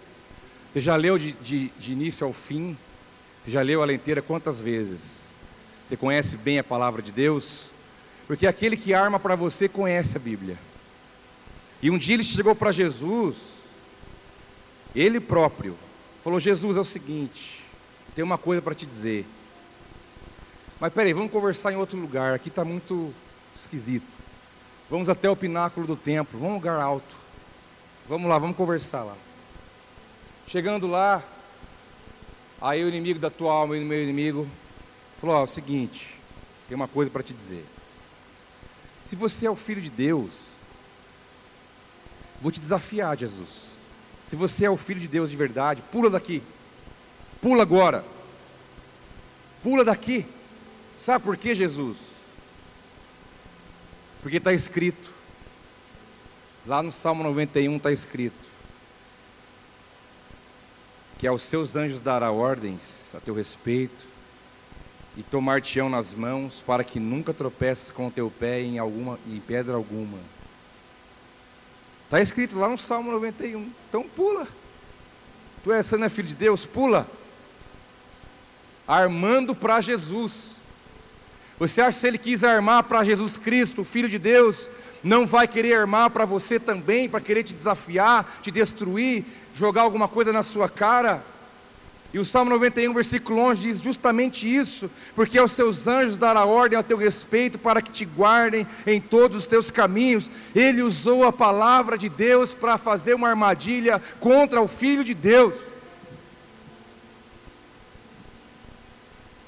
[0.71, 2.77] Você já leu de, de, de início ao fim?
[3.43, 5.01] Você já leu ela inteira quantas vezes?
[5.87, 7.71] Você conhece bem a palavra de Deus?
[8.27, 10.55] Porque aquele que arma para você conhece a Bíblia.
[11.81, 13.37] E um dia ele chegou para Jesus,
[14.93, 15.75] ele próprio,
[16.23, 17.63] falou: Jesus, é o seguinte,
[18.15, 19.25] tem uma coisa para te dizer.
[20.79, 23.13] Mas peraí, vamos conversar em outro lugar, aqui está muito
[23.55, 24.07] esquisito.
[24.89, 27.15] Vamos até o pináculo do templo, vamos um lugar alto.
[28.09, 29.15] Vamos lá, vamos conversar lá.
[30.47, 31.23] Chegando lá,
[32.59, 34.47] aí o inimigo da tua alma e o meu inimigo
[35.19, 36.15] falou: é o seguinte,
[36.67, 37.65] tem uma coisa para te dizer.
[39.05, 40.31] Se você é o filho de Deus,
[42.41, 43.70] vou te desafiar, Jesus.
[44.31, 46.41] Se você é o filho de Deus de verdade, pula daqui.
[47.41, 48.01] Pula agora.
[49.61, 50.25] Pula daqui.
[50.97, 51.97] Sabe por quê, Jesus?
[54.21, 55.11] Porque está escrito.
[56.65, 58.49] Lá no Salmo 91 está escrito
[61.17, 64.05] que aos seus anjos dará ordens a teu respeito
[65.17, 69.41] e tomar-te-ão nas mãos para que nunca tropeces com o teu pé em, alguma, em
[69.41, 70.17] pedra alguma.
[72.11, 73.71] Está escrito lá no Salmo 91.
[73.87, 74.45] Então pula.
[75.63, 76.65] Tu é, não é filho de Deus?
[76.65, 77.07] Pula.
[78.85, 80.57] Armando para Jesus.
[81.57, 84.67] Você acha que se ele quis armar para Jesus Cristo, Filho de Deus,
[85.01, 89.23] não vai querer armar para você também, para querer te desafiar, te destruir,
[89.55, 91.23] jogar alguma coisa na sua cara.
[92.13, 96.77] E o Salmo 91, versículo 11 diz justamente isso, porque aos seus anjos dará ordem
[96.77, 100.29] a teu respeito para que te guardem em todos os teus caminhos.
[100.53, 105.53] Ele usou a palavra de Deus para fazer uma armadilha contra o Filho de Deus.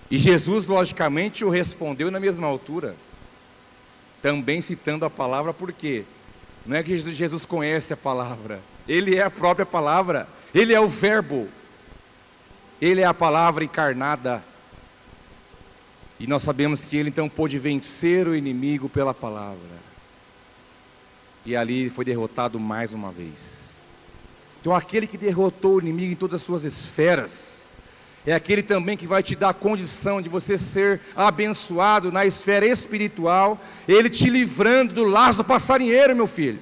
[0.10, 2.96] E Jesus, logicamente, o respondeu na mesma altura,
[4.22, 6.06] também citando a palavra, porque
[6.66, 10.88] não é que Jesus conhece a palavra, ele é a própria palavra, Ele é o
[10.88, 11.48] Verbo,
[12.82, 14.44] Ele é a palavra encarnada.
[16.20, 19.84] E nós sabemos que Ele então pôde vencer o inimigo pela palavra.
[21.46, 23.64] E ali foi derrotado mais uma vez.
[24.62, 27.64] Então, aquele que derrotou o inimigo em todas as suas esferas,
[28.26, 32.66] é aquele também que vai te dar a condição de você ser abençoado na esfera
[32.66, 36.60] espiritual, ele te livrando do laço do passarinheiro, meu filho.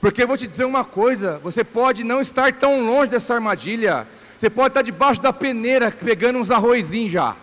[0.00, 4.06] Porque eu vou te dizer uma coisa: você pode não estar tão longe dessa armadilha.
[4.38, 7.36] Você pode estar debaixo da peneira pegando uns arrozinhos já.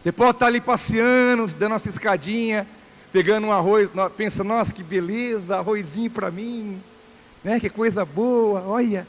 [0.00, 2.66] Você pode estar ali passeando, dando uma ciscadinha,
[3.12, 6.80] pegando um arroz, pensa, nossa, que beleza, arrozinho para mim,
[7.44, 7.60] né?
[7.60, 9.06] Que coisa boa, olha,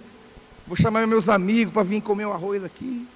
[0.68, 3.08] vou chamar meus amigos para vir comer o arroz aqui.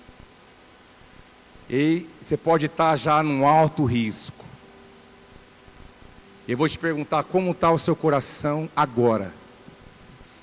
[1.70, 4.47] E você pode estar já num alto risco.
[6.48, 9.34] Eu vou te perguntar como está o seu coração agora.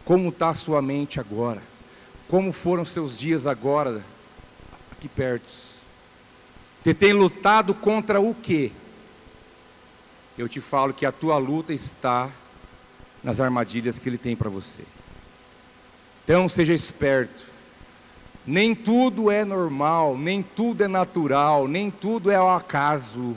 [0.04, 1.62] Como está a sua mente agora?
[2.28, 4.02] Como foram seus dias agora,
[4.92, 5.50] aqui perto?
[6.82, 8.70] Você tem lutado contra o quê?
[10.36, 12.30] Eu te falo que a tua luta está
[13.22, 14.82] nas armadilhas que ele tem para você.
[16.22, 17.42] Então seja esperto.
[18.46, 23.34] Nem tudo é normal, nem tudo é natural, nem tudo é ao acaso.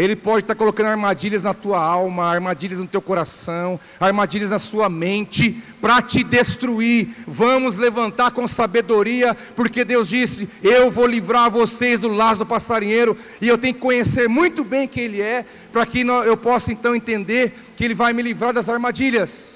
[0.00, 4.88] Ele pode estar colocando armadilhas na tua alma, armadilhas no teu coração, armadilhas na sua
[4.88, 7.10] mente, para te destruir.
[7.26, 13.14] Vamos levantar com sabedoria, porque Deus disse: Eu vou livrar vocês do laço do passarinheiro,
[13.42, 16.96] e eu tenho que conhecer muito bem quem Ele é, para que eu possa então
[16.96, 19.50] entender que Ele vai me livrar das armadilhas.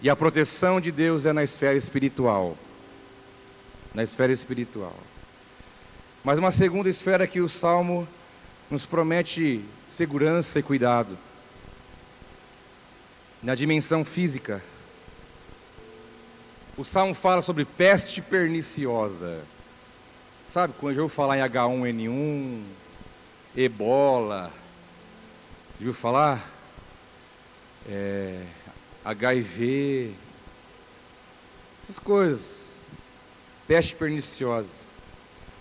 [0.00, 2.56] E a proteção de Deus é na esfera espiritual.
[3.92, 4.94] Na esfera espiritual.
[6.22, 8.06] Mas uma segunda esfera que o Salmo
[8.70, 11.16] nos promete segurança e cuidado.
[13.42, 14.62] Na dimensão física.
[16.76, 19.42] O Salmo fala sobre peste perniciosa.
[20.50, 22.64] Sabe, quando eu falar em H1N1,
[23.56, 24.52] ebola,
[25.78, 26.50] viu falar?
[27.88, 28.44] É,
[29.04, 30.12] HIV,
[31.82, 32.60] essas coisas.
[33.66, 34.89] Peste perniciosa.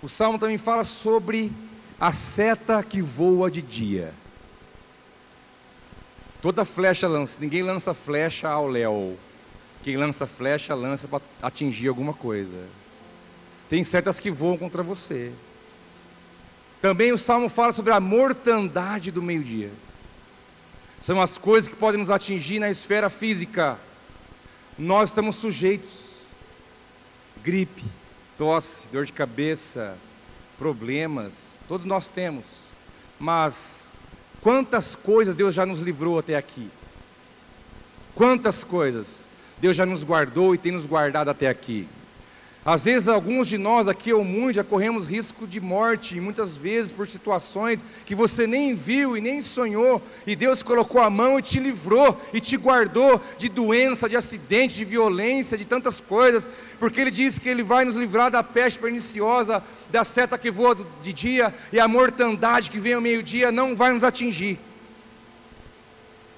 [0.01, 1.51] O salmo também fala sobre
[1.99, 4.13] a seta que voa de dia.
[6.41, 9.17] Toda flecha lança, ninguém lança flecha ao léu.
[9.83, 12.65] Quem lança flecha, lança para atingir alguma coisa.
[13.69, 15.31] Tem setas que voam contra você.
[16.81, 19.71] Também o salmo fala sobre a mortandade do meio-dia.
[21.01, 23.77] São as coisas que podem nos atingir na esfera física.
[24.77, 26.09] Nós estamos sujeitos.
[27.43, 27.83] Gripe,
[28.39, 29.97] tosse, dor de cabeça,
[30.57, 31.33] problemas,
[31.67, 32.45] todos nós temos.
[33.19, 33.85] Mas
[34.41, 36.71] quantas coisas Deus já nos livrou até aqui?
[38.15, 39.27] Quantas coisas
[39.59, 41.85] Deus já nos guardou e tem nos guardado até aqui?
[42.71, 46.91] Às vezes, alguns de nós aqui ou muitos já corremos risco de morte, muitas vezes
[46.91, 51.41] por situações que você nem viu e nem sonhou, e Deus colocou a mão e
[51.41, 56.47] te livrou e te guardou de doença, de acidente, de violência, de tantas coisas,
[56.79, 60.77] porque Ele diz que Ele vai nos livrar da peste perniciosa, da seta que voa
[61.01, 64.59] de dia, e a mortandade que vem ao meio-dia não vai nos atingir,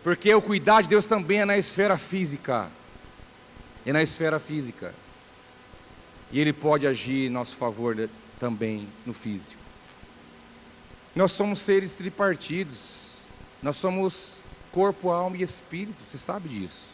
[0.02, 2.70] porque o cuidar de Deus também é na esfera física,
[3.86, 4.94] é na esfera física.
[6.32, 8.10] E Ele pode agir em nosso favor
[8.40, 9.62] também no físico.
[11.16, 13.02] Nós somos seres tripartidos.
[13.62, 14.38] Nós somos
[14.72, 15.98] corpo, alma e espírito.
[16.10, 16.92] Você sabe disso.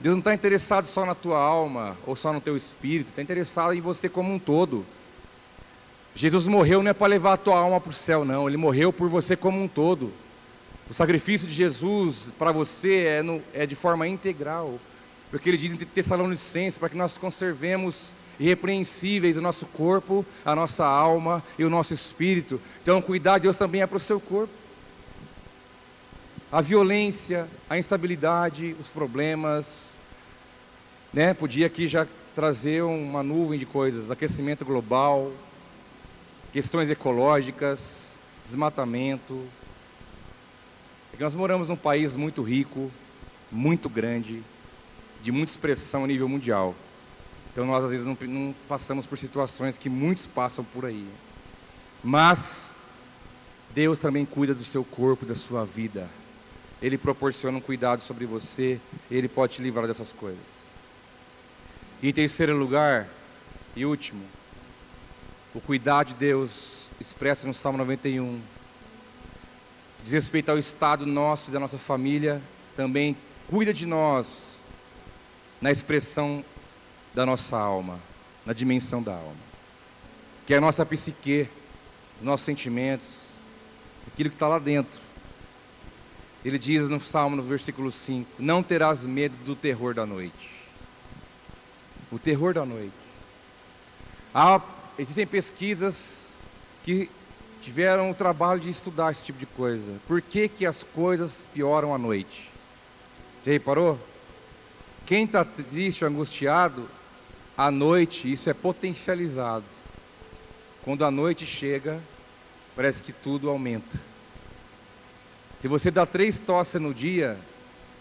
[0.00, 3.10] Deus não está interessado só na tua alma ou só no teu espírito.
[3.10, 4.84] Está interessado em você como um todo.
[6.14, 8.48] Jesus morreu não é para levar a tua alma para o céu, não.
[8.48, 10.12] Ele morreu por você como um todo.
[10.90, 14.78] O sacrifício de Jesus para você é, no, é de forma integral.
[15.32, 20.84] Porque ele diz em Tessalonicenses para que nós conservemos irrepreensíveis o nosso corpo, a nossa
[20.84, 22.60] alma e o nosso espírito.
[22.82, 24.52] Então, cuidar de Deus também é para o seu corpo.
[26.52, 29.92] A violência, a instabilidade, os problemas,
[31.14, 31.32] né?
[31.32, 35.32] Podia aqui já trazer uma nuvem de coisas, aquecimento global,
[36.52, 38.12] questões ecológicas,
[38.44, 39.46] desmatamento.
[41.18, 42.90] É nós moramos num país muito rico,
[43.50, 44.42] muito grande,
[45.22, 46.74] de muita expressão a nível mundial.
[47.52, 51.06] Então nós às vezes não, não passamos por situações que muitos passam por aí.
[52.02, 52.74] Mas
[53.74, 56.08] Deus também cuida do seu corpo, da sua vida.
[56.80, 60.40] Ele proporciona um cuidado sobre você, ele pode te livrar dessas coisas.
[62.02, 63.08] E em terceiro lugar,
[63.76, 64.24] e último,
[65.54, 68.40] o cuidado de Deus expresso no Salmo 91
[70.02, 72.42] diz respeito ao estado nosso e da nossa família,
[72.76, 73.16] também
[73.48, 74.51] cuida de nós
[75.62, 76.44] na expressão
[77.14, 78.00] da nossa alma,
[78.44, 79.36] na dimensão da alma,
[80.44, 81.48] que é a nossa psique,
[82.18, 83.20] os nossos sentimentos,
[84.08, 85.00] aquilo que está lá dentro.
[86.44, 90.50] Ele diz no Salmo, no versículo 5: Não terás medo do terror da noite.
[92.10, 92.92] O terror da noite.
[94.34, 94.60] Há,
[94.98, 96.26] existem pesquisas
[96.82, 97.08] que
[97.62, 99.94] tiveram o trabalho de estudar esse tipo de coisa.
[100.08, 102.50] Por que, que as coisas pioram à noite?
[103.46, 103.98] Já reparou?
[105.06, 106.88] Quem está triste angustiado,
[107.56, 109.64] à noite isso é potencializado.
[110.84, 112.00] Quando a noite chega,
[112.74, 114.00] parece que tudo aumenta.
[115.60, 117.38] Se você dá três tossas no dia,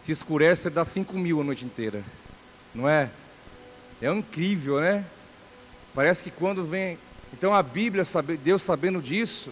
[0.03, 2.03] se escurece, você dá cinco mil a noite inteira.
[2.73, 3.09] Não é?
[4.01, 5.05] É incrível, né?
[5.93, 6.97] Parece que quando vem.
[7.33, 8.03] Então a Bíblia,
[8.43, 9.51] Deus sabendo disso,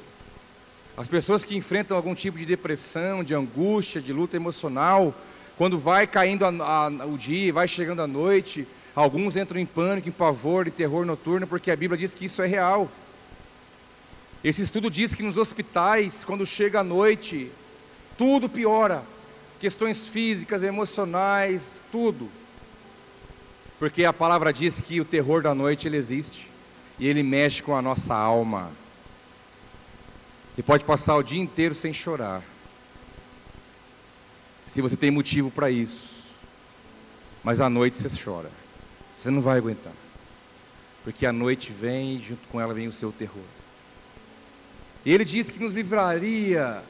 [0.98, 5.14] as pessoas que enfrentam algum tipo de depressão, de angústia, de luta emocional,
[5.60, 10.08] quando vai caindo a, a, o dia, vai chegando a noite, alguns entram em pânico,
[10.08, 12.90] em pavor e terror noturno, porque a Bíblia diz que isso é real.
[14.42, 17.52] Esse estudo diz que nos hospitais, quando chega a noite,
[18.18, 19.04] tudo piora.
[19.60, 22.30] Questões físicas, emocionais, tudo.
[23.78, 26.48] Porque a palavra diz que o terror da noite ele existe
[26.98, 28.72] e ele mexe com a nossa alma.
[30.56, 32.42] Você pode passar o dia inteiro sem chorar
[34.70, 36.20] se você tem motivo para isso.
[37.44, 38.52] Mas à noite você chora.
[39.18, 39.94] Você não vai aguentar.
[41.04, 43.44] Porque a noite vem e junto com ela vem o seu terror.
[45.04, 46.84] E ele disse que nos livraria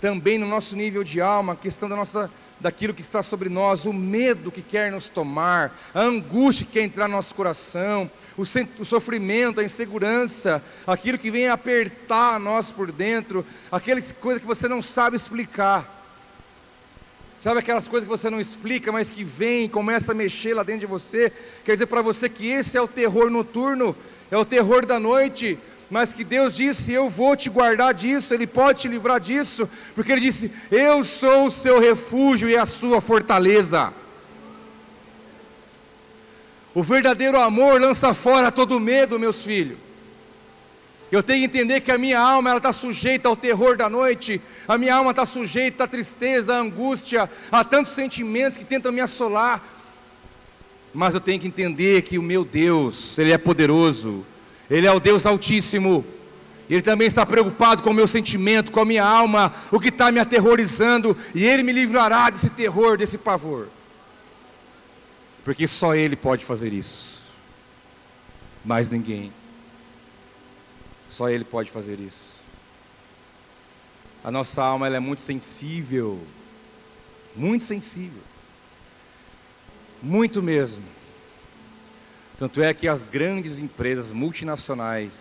[0.00, 3.84] também no nosso nível de alma, a questão da nossa daquilo que está sobre nós,
[3.84, 8.42] o medo que quer nos tomar, a angústia que quer entrar no nosso coração, o,
[8.80, 14.66] o sofrimento, a insegurança, aquilo que vem apertar nós por dentro, aquela coisa que você
[14.68, 15.95] não sabe explicar.
[17.40, 20.62] Sabe aquelas coisas que você não explica, mas que vem e começa a mexer lá
[20.62, 21.32] dentro de você?
[21.64, 23.94] Quer dizer para você que esse é o terror noturno,
[24.30, 25.58] é o terror da noite,
[25.90, 30.12] mas que Deus disse: Eu vou te guardar disso, Ele pode te livrar disso, porque
[30.12, 33.92] Ele disse: Eu sou o seu refúgio e a sua fortaleza.
[36.74, 39.85] O verdadeiro amor lança fora todo medo, meus filhos.
[41.10, 44.40] Eu tenho que entender que a minha alma ela está sujeita ao terror da noite,
[44.66, 49.00] a minha alma está sujeita à tristeza, à angústia, a tantos sentimentos que tentam me
[49.00, 49.62] assolar.
[50.92, 54.26] Mas eu tenho que entender que o meu Deus, Ele é poderoso,
[54.68, 56.04] Ele é o Deus Altíssimo,
[56.68, 60.10] Ele também está preocupado com o meu sentimento, com a minha alma, o que está
[60.10, 63.68] me aterrorizando, e Ele me livrará desse terror, desse pavor.
[65.44, 67.22] Porque só Ele pode fazer isso,
[68.64, 69.30] mais ninguém.
[71.16, 72.36] Só Ele pode fazer isso.
[74.22, 76.20] A nossa alma ela é muito sensível,
[77.34, 78.20] muito sensível,
[80.02, 80.84] muito mesmo.
[82.38, 85.14] Tanto é que as grandes empresas multinacionais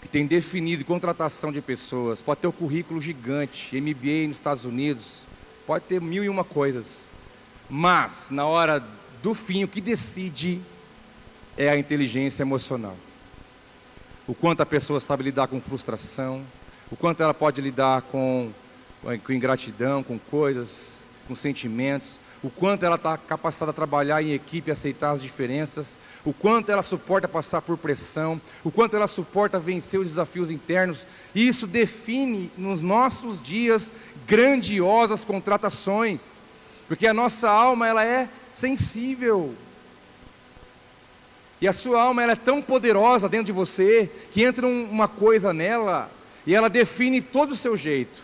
[0.00, 4.64] que tem definido contratação de pessoas, pode ter o um currículo gigante, MBA nos Estados
[4.64, 5.18] Unidos,
[5.66, 7.10] pode ter mil e uma coisas,
[7.68, 8.82] mas na hora
[9.22, 10.62] do fim o que decide
[11.58, 12.96] é a inteligência emocional.
[14.26, 16.42] O quanto a pessoa sabe lidar com frustração,
[16.90, 18.50] o quanto ela pode lidar com,
[19.24, 24.70] com ingratidão, com coisas, com sentimentos, o quanto ela está capacitada a trabalhar em equipe,
[24.70, 30.00] aceitar as diferenças, o quanto ela suporta passar por pressão, o quanto ela suporta vencer
[30.00, 31.06] os desafios internos.
[31.34, 33.92] Isso define nos nossos dias
[34.26, 36.20] grandiosas contratações,
[36.88, 39.54] porque a nossa alma ela é sensível.
[41.60, 46.10] E a sua alma é tão poderosa dentro de você que entra uma coisa nela
[46.46, 48.20] e ela define todo o seu jeito.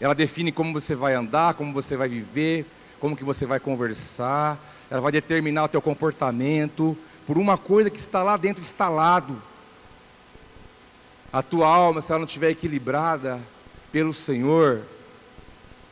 [0.00, 2.64] Ela define como você vai andar, como você vai viver,
[2.98, 4.58] como que você vai conversar,
[4.90, 6.96] ela vai determinar o teu comportamento
[7.26, 9.40] por uma coisa que está lá dentro instalado.
[11.30, 13.38] A tua alma, se ela não estiver equilibrada
[13.92, 14.80] pelo Senhor,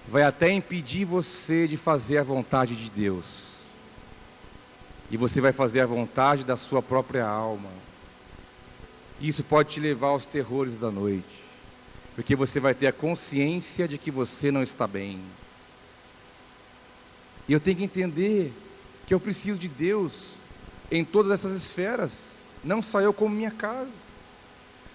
[0.09, 3.46] vai até impedir você de fazer a vontade de Deus.
[5.11, 7.71] E você vai fazer a vontade da sua própria alma.
[9.21, 11.45] Isso pode te levar aos terrores da noite,
[12.15, 15.21] porque você vai ter a consciência de que você não está bem.
[17.49, 18.53] E eu tenho que entender
[19.07, 20.33] que eu preciso de Deus
[20.91, 22.13] em todas essas esferas,
[22.63, 23.93] não só eu como minha casa.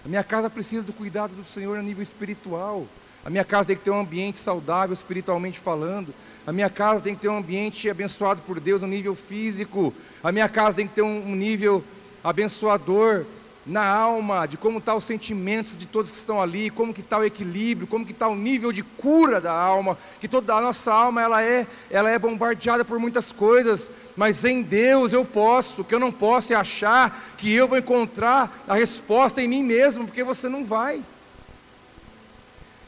[0.04, 2.86] A minha casa precisa do cuidado do Senhor a nível espiritual.
[3.24, 6.12] A minha casa tem que ter um ambiente saudável espiritualmente falando.
[6.46, 9.94] A minha casa tem que ter um ambiente abençoado por Deus no nível físico.
[10.22, 11.84] A minha casa tem que ter um nível
[12.24, 13.24] abençoador
[13.64, 17.00] na alma, de como estão tá os sentimentos de todos que estão ali, como que
[17.00, 20.60] está o equilíbrio, como que está o nível de cura da alma, que toda a
[20.60, 25.82] nossa alma ela é, ela é bombardeada por muitas coisas, mas em Deus eu posso,
[25.82, 29.62] o que eu não posso é achar que eu vou encontrar a resposta em mim
[29.62, 31.04] mesmo, porque você não vai.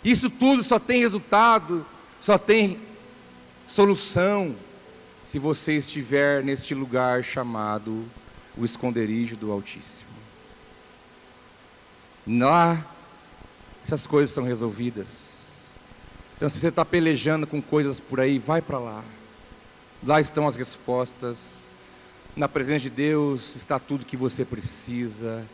[0.05, 1.87] Isso tudo só tem resultado,
[2.21, 2.79] só tem
[3.67, 4.55] solução,
[5.25, 8.05] se você estiver neste lugar chamado
[8.57, 10.05] o esconderijo do Altíssimo.
[12.27, 12.85] Lá,
[13.85, 15.09] essas coisas são resolvidas.
[16.37, 19.05] Então, se você está pelejando com coisas por aí, vai para lá.
[20.07, 21.65] Lá estão as respostas.
[22.37, 25.45] Na presença de Deus está tudo que você precisa: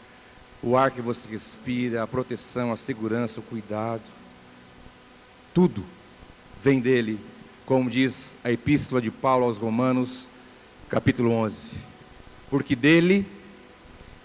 [0.62, 4.02] o ar que você respira, a proteção, a segurança, o cuidado.
[5.52, 5.84] Tudo
[6.62, 7.18] vem dele,
[7.66, 10.28] como diz a epístola de Paulo aos Romanos,
[10.88, 11.82] capítulo 11.
[12.48, 13.26] Porque dele,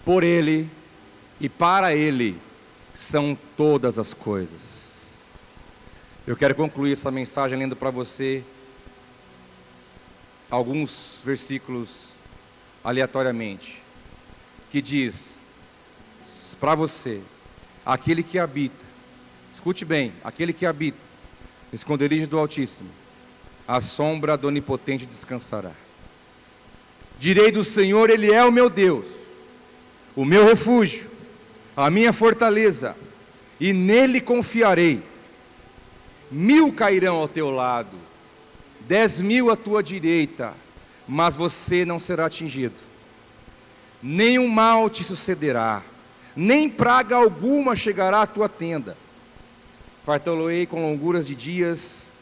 [0.04, 0.70] por ele
[1.40, 2.40] e para Ele
[2.94, 4.62] são todas as coisas.
[6.26, 8.44] Eu quero concluir essa mensagem lendo para você
[10.50, 12.10] alguns versículos
[12.84, 13.82] aleatoriamente,
[14.72, 15.42] que diz
[16.60, 17.22] para você,
[17.86, 18.86] aquele que habita,
[19.52, 20.98] escute bem, aquele que habita,
[21.74, 22.90] esconderijo do Altíssimo,
[23.68, 25.72] a sombra do Onipotente descansará.
[27.20, 29.06] Direi do Senhor, Ele é o meu Deus,
[30.16, 31.16] o meu refúgio
[31.76, 32.96] a minha fortaleza,
[33.60, 35.04] e nele confiarei.
[36.32, 37.98] Mil cairão ao teu lado,
[38.82, 40.54] dez mil à tua direita,
[41.08, 42.82] mas você não será atingido.
[44.02, 45.84] Nenhum mal te sucederá,
[46.36, 48.98] nem praga alguma chegará à tua tenda.
[50.06, 52.14] Fartoloei com longuras de dias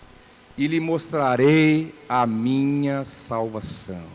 [0.57, 4.05] e lhe mostrarei a minha salvação.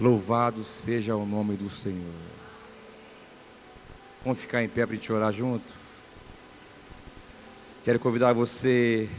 [0.00, 2.14] Louvado seja o nome do Senhor.
[4.24, 5.74] Vamos ficar em pé para a gente orar junto?
[7.84, 9.10] Quero convidar você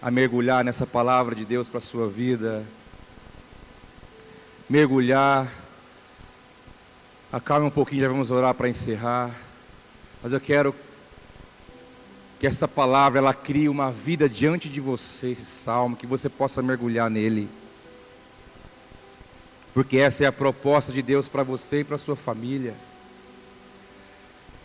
[0.00, 2.64] a mergulhar nessa palavra de Deus para a sua vida.
[4.70, 5.50] Mergulhar.
[7.32, 9.34] Acalme um pouquinho, já vamos orar para encerrar.
[10.26, 10.74] Mas eu quero
[12.40, 16.60] que essa palavra ela crie uma vida diante de você, esse salmo, que você possa
[16.60, 17.48] mergulhar nele.
[19.72, 22.74] Porque essa é a proposta de Deus para você e para sua família.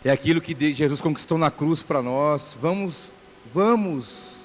[0.04, 2.56] É aquilo que Jesus conquistou na cruz para nós.
[2.60, 3.12] Vamos,
[3.54, 4.40] vamos,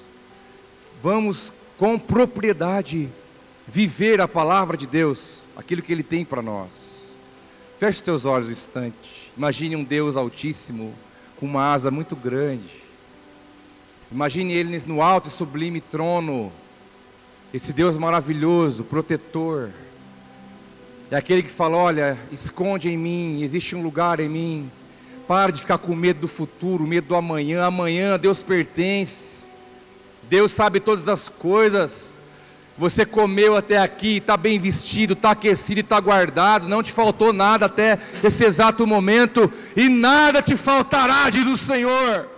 [1.02, 3.08] vamos com propriedade
[3.66, 6.70] viver a palavra de Deus, aquilo que Ele tem para nós.
[7.80, 9.18] Feche os teus olhos um instante.
[9.36, 10.92] Imagine um Deus altíssimo,
[11.38, 12.68] com uma asa muito grande.
[14.10, 16.52] Imagine Ele no alto e sublime trono.
[17.52, 19.70] Esse Deus maravilhoso, protetor.
[21.10, 24.70] É aquele que fala: Olha, esconde em mim, existe um lugar em mim.
[25.26, 27.64] Para de ficar com medo do futuro, medo do amanhã.
[27.64, 29.38] Amanhã Deus pertence.
[30.28, 32.14] Deus sabe todas as coisas.
[32.78, 37.32] Você comeu até aqui, está bem vestido, está aquecido e está guardado, não te faltou
[37.32, 42.30] nada até esse exato momento, e nada te faltará, diz o Senhor.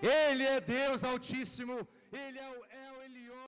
[0.00, 2.59] Ele é Deus Altíssimo, Ele é o.